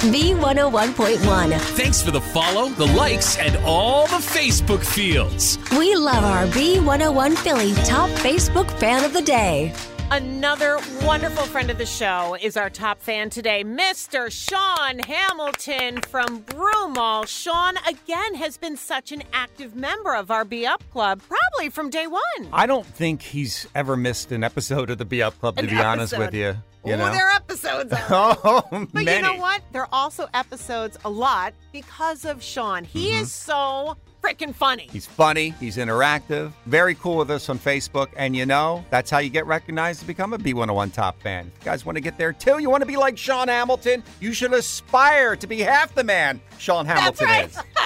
B101.1. 0.00 1.60
Thanks 1.76 2.02
for 2.02 2.10
the 2.10 2.20
follow, 2.20 2.70
the 2.70 2.86
likes, 2.86 3.36
and 3.36 3.56
all 3.64 4.06
the 4.06 4.16
Facebook 4.16 4.82
feels. 4.82 5.58
We 5.78 5.94
love 5.94 6.24
our 6.24 6.46
B101 6.46 7.36
Philly 7.36 7.74
top 7.84 8.08
Facebook 8.10 8.70
fan 8.78 9.04
of 9.04 9.12
the 9.12 9.20
day. 9.20 9.74
Another 10.12 10.80
wonderful 11.02 11.44
friend 11.44 11.70
of 11.70 11.78
the 11.78 11.86
show 11.86 12.36
is 12.40 12.56
our 12.56 12.68
top 12.68 13.00
fan 13.00 13.30
today, 13.30 13.62
Mr. 13.62 14.28
Sean 14.28 14.98
Hamilton 14.98 16.00
from 16.00 16.42
Broomall. 16.42 17.28
Sean, 17.28 17.76
again, 17.86 18.34
has 18.34 18.56
been 18.56 18.76
such 18.76 19.12
an 19.12 19.22
active 19.32 19.76
member 19.76 20.16
of 20.16 20.32
our 20.32 20.44
Be 20.44 20.66
Up 20.66 20.82
Club, 20.90 21.22
probably 21.28 21.49
from 21.68 21.90
day 21.90 22.06
one. 22.06 22.48
I 22.52 22.66
don't 22.66 22.86
think 22.86 23.22
he's 23.22 23.66
ever 23.74 23.96
missed 23.96 24.32
an 24.32 24.42
episode 24.42 24.90
of 24.90 24.98
the 24.98 25.04
Be 25.04 25.22
Up 25.22 25.38
Club, 25.40 25.56
to 25.56 25.62
An 25.64 25.68
be 25.70 25.76
honest 25.76 26.14
episode. 26.14 26.26
with 26.26 26.34
you. 26.34 26.56
You 26.84 26.96
know? 26.96 27.12
there 27.12 27.28
are 27.28 27.36
episodes. 27.36 27.92
Oh, 28.12 28.62
But 28.70 29.04
many. 29.04 29.16
you 29.16 29.22
know 29.22 29.36
what? 29.40 29.62
There 29.72 29.82
are 29.82 29.88
also 29.92 30.28
episodes 30.32 30.96
a 31.04 31.10
lot 31.10 31.52
because 31.72 32.24
of 32.24 32.42
Sean. 32.42 32.84
He 32.84 33.10
mm-hmm. 33.10 33.22
is 33.22 33.32
so 33.32 33.96
freaking 34.22 34.54
funny. 34.54 34.88
He's 34.90 35.06
funny. 35.06 35.50
He's 35.60 35.76
interactive. 35.76 36.52
Very 36.66 36.94
cool 36.94 37.16
with 37.18 37.30
us 37.30 37.48
on 37.48 37.58
Facebook. 37.58 38.08
And 38.16 38.34
you 38.34 38.46
know, 38.46 38.84
that's 38.90 39.10
how 39.10 39.18
you 39.18 39.30
get 39.30 39.46
recognized 39.46 40.00
to 40.00 40.06
become 40.06 40.32
a 40.32 40.38
B101 40.38 40.92
top 40.92 41.20
fan. 41.20 41.46
You 41.46 41.64
guys 41.64 41.84
want 41.84 41.96
to 41.96 42.00
get 42.00 42.18
there 42.18 42.32
too, 42.32 42.58
you 42.58 42.70
want 42.70 42.82
to 42.82 42.86
be 42.86 42.96
like 42.96 43.16
Sean 43.18 43.48
Hamilton, 43.48 44.02
you 44.20 44.32
should 44.32 44.52
aspire 44.52 45.36
to 45.36 45.46
be 45.46 45.60
half 45.60 45.94
the 45.94 46.04
man 46.04 46.40
Sean 46.58 46.86
Hamilton 46.86 47.26
right. 47.26 47.48
is. 47.48 47.58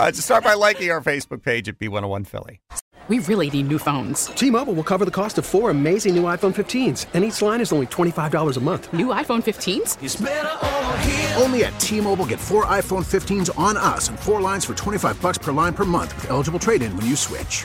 uh, 0.00 0.10
to 0.10 0.22
start 0.22 0.42
by 0.44 0.54
liking 0.54 0.90
our 0.90 1.02
Facebook 1.02 1.42
page 1.42 1.68
at 1.68 1.78
B101 1.78 2.26
Philly. 2.26 2.60
We 3.08 3.18
really 3.20 3.50
need 3.50 3.68
new 3.68 3.78
phones. 3.78 4.26
T-Mobile 4.26 4.74
will 4.74 4.84
cover 4.84 5.04
the 5.04 5.10
cost 5.10 5.36
of 5.36 5.44
four 5.44 5.70
amazing 5.70 6.14
new 6.14 6.22
iPhone 6.24 6.54
15s, 6.54 7.06
and 7.12 7.24
each 7.24 7.42
line 7.42 7.60
is 7.60 7.72
only 7.72 7.86
$25 7.86 8.56
a 8.56 8.60
month. 8.60 8.92
New 8.92 9.08
iPhone 9.08 9.42
15s? 9.42 9.96
Only 11.42 11.64
at 11.64 11.80
T-Mobile 11.80 12.26
get 12.26 12.38
four 12.38 12.66
iPhone 12.66 13.04
15s 13.04 13.58
on 13.58 13.76
us 13.76 14.08
and 14.08 14.18
four 14.18 14.40
lines 14.40 14.64
for 14.64 14.74
25 14.74 15.20
bucks 15.20 15.38
per 15.38 15.50
line 15.50 15.74
per 15.74 15.84
month 15.84 16.14
with 16.14 16.30
eligible 16.30 16.60
trade-in 16.60 16.96
when 16.96 17.06
you 17.06 17.16
switch. 17.16 17.64